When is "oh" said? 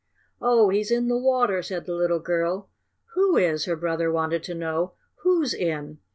0.41-0.69